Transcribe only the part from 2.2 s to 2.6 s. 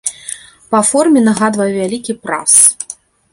прас.